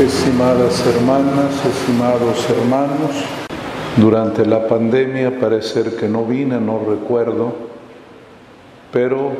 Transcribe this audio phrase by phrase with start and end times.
[0.00, 3.22] Estimadas hermanas, estimados hermanos,
[3.98, 7.52] durante la pandemia parece que no vine, no recuerdo,
[8.90, 9.30] pero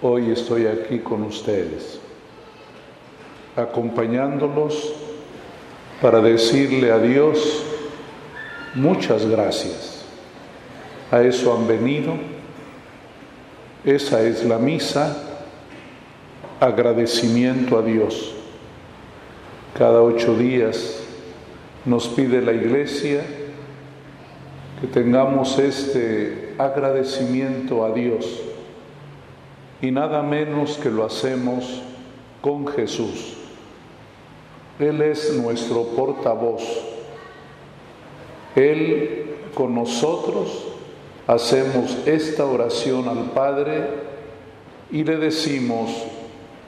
[0.00, 2.00] hoy estoy aquí con ustedes,
[3.54, 4.94] acompañándolos
[6.00, 7.62] para decirle a Dios
[8.74, 10.06] muchas gracias.
[11.10, 12.14] A eso han venido,
[13.84, 15.14] esa es la misa,
[16.60, 18.35] agradecimiento a Dios
[19.76, 21.02] cada ocho días
[21.84, 23.22] nos pide la Iglesia
[24.80, 28.40] que tengamos este agradecimiento a Dios
[29.82, 31.82] y nada menos que lo hacemos
[32.40, 33.34] con Jesús.
[34.78, 36.62] Él es nuestro portavoz.
[38.54, 40.68] Él con nosotros
[41.26, 43.88] hacemos esta oración al Padre
[44.90, 45.90] y le decimos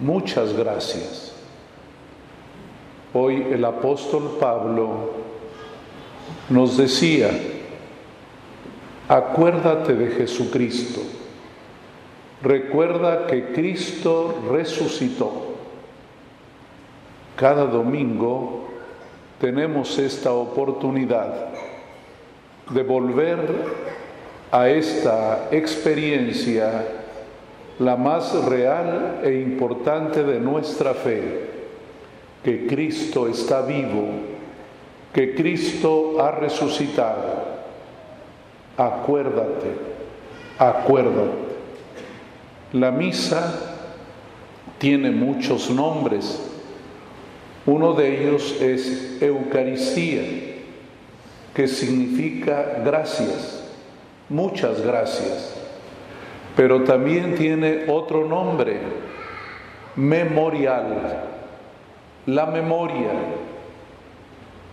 [0.00, 1.25] muchas gracias.
[3.14, 5.10] Hoy el apóstol Pablo
[6.50, 7.30] nos decía,
[9.08, 11.00] acuérdate de Jesucristo,
[12.42, 15.54] recuerda que Cristo resucitó.
[17.36, 18.66] Cada domingo
[19.40, 21.48] tenemos esta oportunidad
[22.70, 23.38] de volver
[24.50, 26.86] a esta experiencia,
[27.78, 31.55] la más real e importante de nuestra fe
[32.46, 34.06] que Cristo está vivo,
[35.12, 37.44] que Cristo ha resucitado.
[38.76, 39.66] Acuérdate,
[40.56, 41.38] acuérdate.
[42.72, 43.52] La misa
[44.78, 46.40] tiene muchos nombres.
[47.66, 50.22] Uno de ellos es Eucaristía,
[51.52, 53.64] que significa gracias,
[54.28, 55.52] muchas gracias.
[56.54, 58.78] Pero también tiene otro nombre,
[59.96, 61.34] memorial
[62.26, 63.12] la memoria.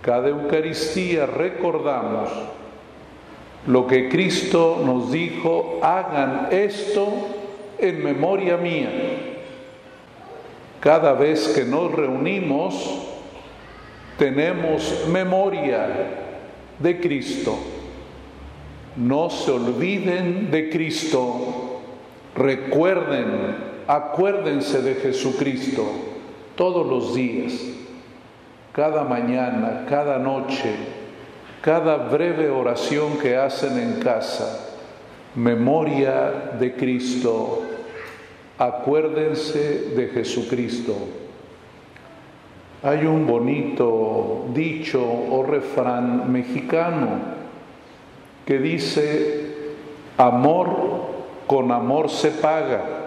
[0.02, 2.30] Cada Eucaristía recordamos
[3.68, 7.14] lo que Cristo nos dijo, hagan esto
[7.80, 8.90] en memoria mía.
[10.82, 12.74] Cada vez que nos reunimos,
[14.18, 15.88] tenemos memoria
[16.80, 17.58] de Cristo.
[18.98, 21.80] No se olviden de Cristo,
[22.36, 23.56] recuerden,
[23.88, 26.13] acuérdense de Jesucristo
[26.56, 27.54] todos los días,
[28.72, 30.76] cada mañana, cada noche,
[31.62, 34.76] cada breve oración que hacen en casa,
[35.36, 37.64] memoria de Cristo,
[38.58, 40.96] acuérdense de Jesucristo.
[42.84, 47.34] Hay un bonito dicho o refrán mexicano
[48.46, 49.56] que dice,
[50.18, 51.14] amor
[51.48, 53.03] con amor se paga.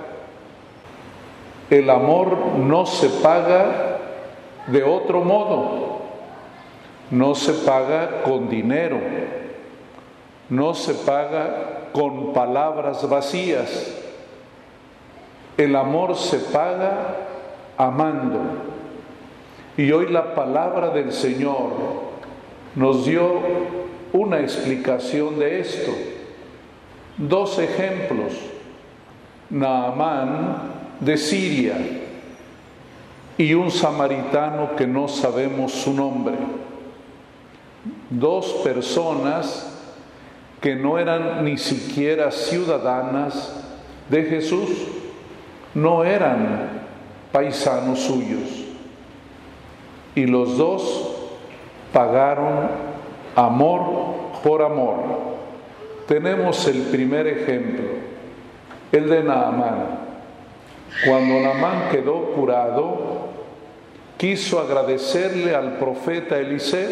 [1.71, 3.99] El amor no se paga
[4.69, 6.00] de otro modo,
[7.10, 8.99] no se paga con dinero,
[10.49, 14.00] no se paga con palabras vacías.
[15.56, 17.16] El amor se paga
[17.77, 18.38] amando.
[19.77, 21.71] Y hoy la palabra del Señor
[22.77, 23.41] nos dio
[24.12, 25.93] una explicación de esto.
[27.16, 28.34] Dos ejemplos.
[29.50, 31.77] Naamán de Siria
[33.39, 36.37] y un samaritano que no sabemos su nombre.
[38.11, 39.73] Dos personas
[40.61, 43.53] que no eran ni siquiera ciudadanas
[44.09, 44.71] de Jesús,
[45.75, 46.71] no eran
[47.31, 48.65] paisanos suyos.
[50.15, 51.15] Y los dos
[51.93, 52.71] pagaron
[53.34, 54.97] amor por amor.
[56.09, 57.84] Tenemos el primer ejemplo,
[58.93, 60.06] el de Naamán.
[61.05, 63.29] Cuando Namán quedó curado,
[64.17, 66.89] quiso agradecerle al profeta Eliseo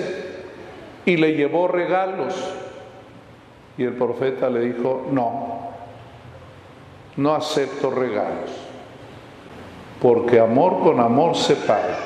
[1.06, 2.34] y le llevó regalos.
[3.78, 5.71] Y el profeta le dijo, no,
[7.16, 8.51] no acepto regalos,
[10.01, 11.98] porque amor con amor se paga.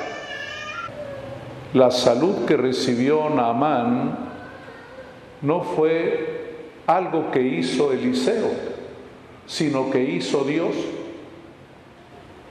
[1.73, 4.17] La salud que recibió Naamán
[5.41, 6.55] no fue
[6.87, 8.49] algo que hizo Eliseo,
[9.45, 10.73] sino que hizo Dios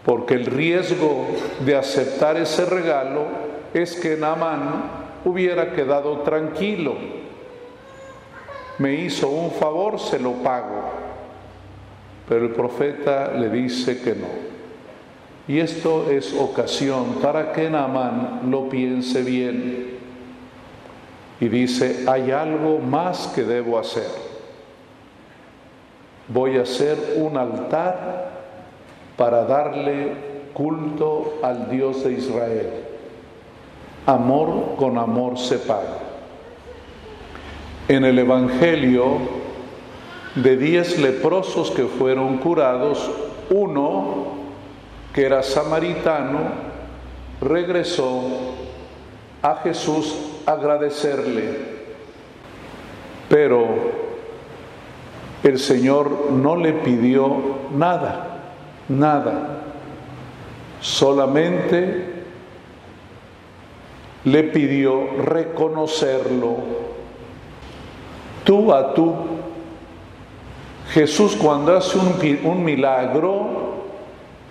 [0.09, 1.27] porque el riesgo
[1.67, 3.27] de aceptar ese regalo
[3.75, 4.85] es que Naamán
[5.27, 6.95] hubiera quedado tranquilo.
[8.79, 10.81] Me hizo un favor, se lo pago.
[12.27, 14.29] Pero el profeta le dice que no.
[15.47, 19.99] Y esto es ocasión para que Naamán lo piense bien.
[21.39, 24.09] Y dice, hay algo más que debo hacer.
[26.29, 28.38] Voy a hacer un altar
[29.19, 30.12] para darle
[30.55, 32.85] culto al Dios de Israel.
[34.06, 35.99] amor con amor se paga.
[37.88, 39.19] En el Evangelio,
[40.35, 43.11] de diez leprosos que fueron curados,
[43.50, 44.38] uno,
[45.12, 46.38] que era samaritano,
[47.41, 48.23] regresó
[49.43, 50.14] a Jesús
[50.47, 51.79] a agradecerle.
[53.29, 53.67] Pero
[55.43, 57.37] el Señor no le pidió
[57.76, 58.28] nada,
[58.88, 59.62] nada.
[60.81, 62.19] Solamente
[64.25, 66.56] le pidió reconocerlo
[68.44, 69.14] tú a tú.
[70.90, 73.85] Jesús cuando hace un, milagro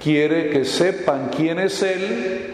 [0.03, 2.53] quiere que sepan quién es Él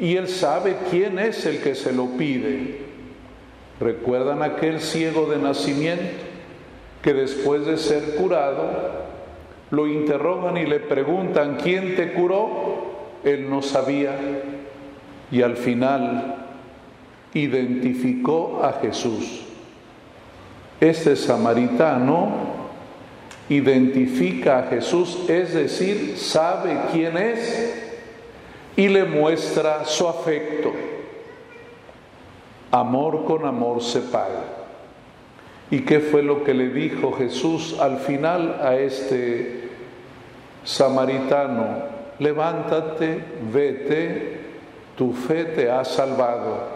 [0.00, 2.80] y Él sabe quién es el que se lo pide.
[3.78, 6.24] ¿Recuerdan aquel ciego de nacimiento
[7.00, 9.04] que después de ser curado
[9.74, 13.18] lo interrogan y le preguntan, ¿quién te curó?
[13.24, 14.16] Él no sabía
[15.30, 16.46] y al final
[17.32, 19.42] identificó a Jesús.
[20.80, 22.54] Este samaritano
[23.48, 27.82] identifica a Jesús, es decir, sabe quién es
[28.76, 30.72] y le muestra su afecto.
[32.70, 34.44] Amor con amor se paga.
[35.70, 39.63] ¿Y qué fue lo que le dijo Jesús al final a este
[40.64, 41.94] samaritano?
[42.18, 43.22] Levántate,
[43.52, 44.40] vete,
[44.96, 46.74] tu fe te ha salvado.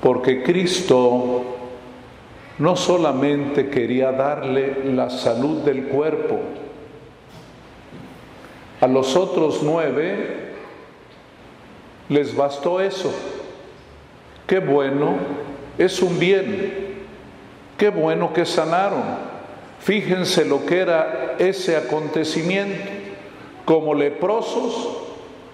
[0.00, 1.44] Porque Cristo
[2.58, 6.38] no solamente quería darle la salud del cuerpo,
[8.80, 10.52] a los otros nueve
[12.08, 13.12] les bastó eso.
[14.46, 15.16] Qué bueno,
[15.78, 16.84] es un bien.
[17.78, 19.33] Qué bueno que sanaron.
[19.84, 22.90] Fíjense lo que era ese acontecimiento.
[23.66, 24.96] Como leprosos,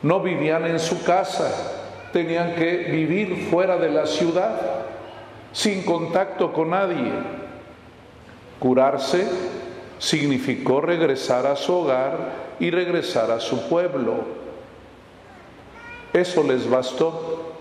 [0.03, 1.51] no vivían en su casa,
[2.13, 4.53] tenían que vivir fuera de la ciudad,
[5.53, 7.11] sin contacto con nadie.
[8.61, 9.27] Curarse
[9.99, 12.17] significó regresar a su hogar
[12.61, 14.15] y regresar a su pueblo.
[16.13, 17.55] Eso les bastó.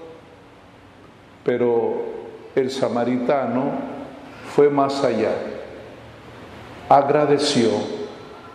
[1.44, 2.04] Pero
[2.54, 3.72] el samaritano
[4.56, 5.32] fue más allá.
[6.90, 7.70] Agradeció,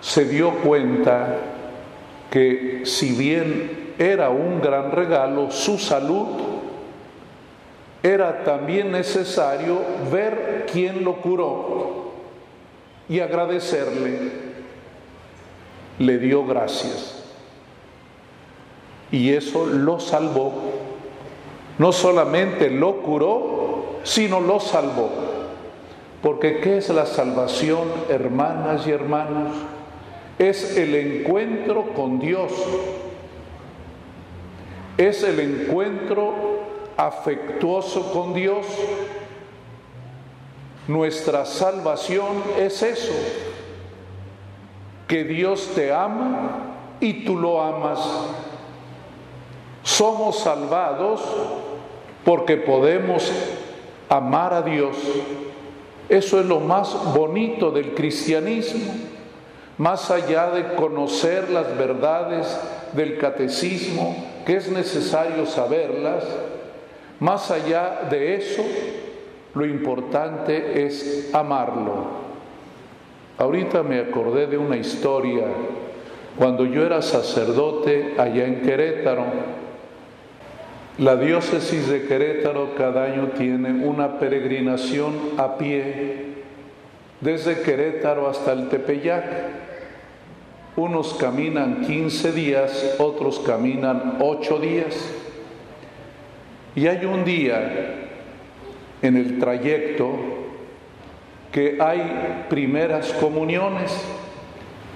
[0.01, 1.39] se dio cuenta
[2.31, 6.27] que si bien era un gran regalo, su salud,
[8.03, 9.79] era también necesario
[10.13, 12.13] ver quién lo curó
[13.09, 14.45] y agradecerle
[15.99, 17.23] le dio gracias.
[19.11, 20.53] Y eso lo salvó.
[21.79, 25.11] No solamente lo curó, sino lo salvó.
[26.25, 29.53] Porque ¿qué es la salvación, hermanas y hermanos?
[30.39, 32.51] Es el encuentro con Dios.
[34.97, 36.33] Es el encuentro
[36.97, 38.65] afectuoso con Dios.
[40.89, 43.13] Nuestra salvación es eso,
[45.07, 48.01] que Dios te ama y tú lo amas.
[49.83, 51.21] Somos salvados
[52.25, 53.31] porque podemos
[54.09, 54.97] amar a Dios.
[56.09, 58.93] Eso es lo más bonito del cristianismo.
[59.79, 62.47] Más allá de conocer las verdades
[62.93, 64.15] del catecismo,
[64.47, 66.25] que es necesario saberlas,
[67.19, 68.63] más allá de eso,
[69.55, 72.25] lo importante es amarlo.
[73.39, 75.45] Ahorita me acordé de una historia.
[76.37, 79.25] Cuando yo era sacerdote allá en Querétaro,
[80.99, 86.35] la diócesis de Querétaro cada año tiene una peregrinación a pie
[87.21, 89.25] desde Querétaro hasta el Tepeyac.
[90.77, 95.11] Unos caminan 15 días, otros caminan 8 días.
[96.77, 98.11] Y hay un día
[99.03, 100.13] en el trayecto
[101.51, 103.93] que hay primeras comuniones.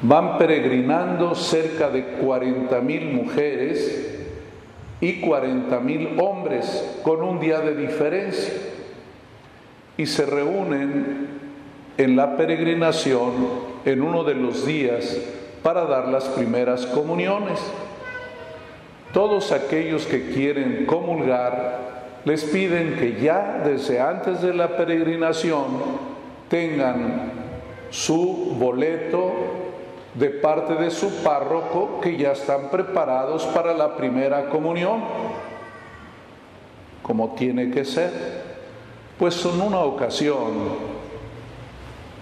[0.03, 4.08] Van peregrinando cerca de 40 mil mujeres
[5.01, 8.55] y 40 mil hombres con un día de diferencia.
[9.97, 11.29] Y se reúnen
[11.97, 13.33] en la peregrinación
[13.85, 15.19] en uno de los días
[15.63, 17.59] para dar las primeras comuniones.
[19.13, 21.89] Todos aquellos que quieren comulgar
[22.25, 25.67] les piden que ya desde antes de la peregrinación
[26.49, 27.33] tengan
[27.91, 29.33] su boleto
[30.19, 35.01] de parte de su párroco que ya están preparados para la primera comunión,
[37.03, 38.11] como tiene que ser.
[39.17, 40.51] Pues en una ocasión,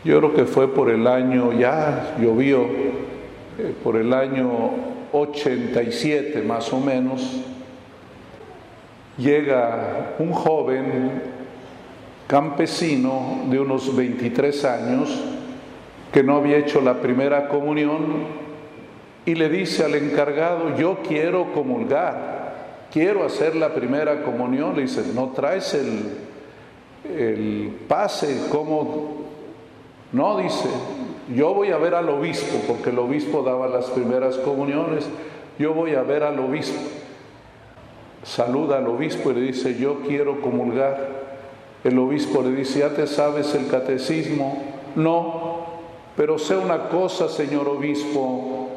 [0.05, 4.51] yo creo que fue por el año, ya llovió, eh, por el año
[5.13, 7.41] 87 más o menos,
[9.17, 11.23] llega un joven
[12.27, 15.36] campesino de unos 23 años
[16.17, 18.25] que no había hecho la primera comunión
[19.27, 24.75] y le dice al encargado, yo quiero comulgar, quiero hacer la primera comunión.
[24.77, 26.15] Le dice, no traes el,
[27.05, 29.27] el pase, ¿cómo?
[30.11, 30.71] No, dice,
[31.35, 35.07] yo voy a ver al obispo, porque el obispo daba las primeras comuniones,
[35.59, 36.81] yo voy a ver al obispo
[38.23, 41.27] saluda al obispo y le dice, yo quiero comulgar.
[41.85, 44.65] El obispo le dice, ¿ya te sabes el catecismo?
[44.97, 45.56] No,
[46.17, 48.71] pero sé una cosa, señor obispo,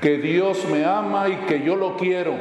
[0.00, 2.34] que Dios me ama y que yo lo quiero.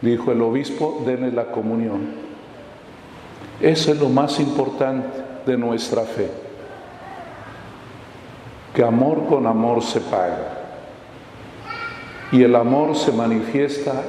[0.00, 2.30] Dijo el obispo, denle la comunión.
[3.60, 6.30] Eso es lo más importante de nuestra fe,
[8.74, 10.56] que amor con amor se paga.
[12.32, 14.02] Y el amor se manifiesta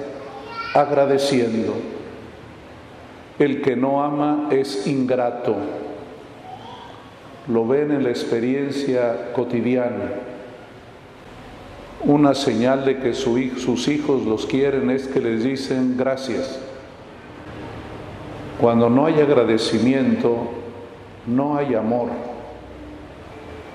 [0.75, 1.73] agradeciendo.
[3.39, 5.55] El que no ama es ingrato.
[7.51, 10.11] Lo ven en la experiencia cotidiana.
[12.03, 16.59] Una señal de que sus hijos los quieren es que les dicen gracias.
[18.59, 20.37] Cuando no hay agradecimiento,
[21.27, 22.09] no hay amor.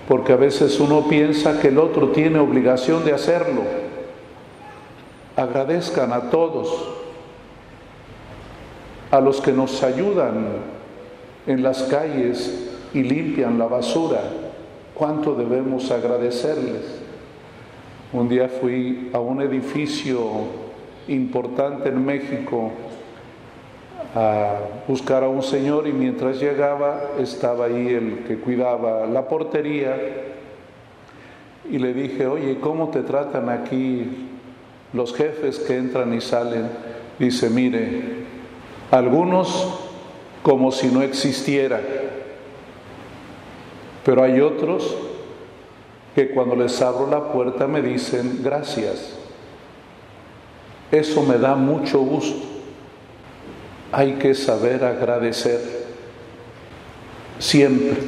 [0.09, 3.63] Porque a veces uno piensa que el otro tiene obligación de hacerlo
[5.37, 6.89] agradezcan a todos,
[9.11, 10.47] a los que nos ayudan
[11.47, 14.21] en las calles y limpian la basura,
[14.95, 17.01] cuánto debemos agradecerles.
[18.13, 20.21] Un día fui a un edificio
[21.09, 22.71] importante en México
[24.15, 24.55] a
[24.89, 29.97] buscar a un señor y mientras llegaba estaba ahí el que cuidaba la portería
[31.71, 34.29] y le dije, oye, ¿cómo te tratan aquí
[34.93, 36.69] los jefes que entran y salen,
[37.19, 38.03] dice, mire,
[38.91, 39.81] algunos
[40.43, 41.81] como si no existiera,
[44.07, 44.97] pero hay otros
[46.15, 49.19] que cuando les abro la puerta me dicen gracias.
[50.91, 52.47] Eso me da mucho gusto.
[53.93, 55.61] Hay que saber agradecer
[57.39, 57.99] siempre.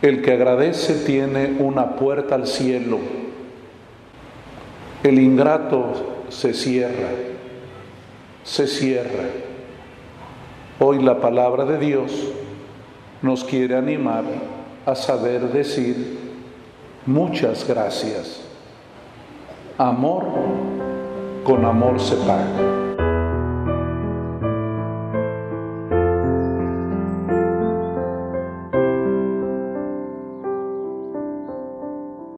[0.00, 2.98] El que agradece tiene una puerta al cielo
[5.02, 7.10] el ingrato se cierra,
[8.42, 9.24] se cierra.
[10.80, 12.12] Hoy la palabra de Dios
[13.22, 14.24] nos quiere animar
[14.88, 16.18] a saber decir
[17.04, 18.40] muchas gracias.
[19.76, 20.24] Amor
[21.44, 22.87] con amor se paga.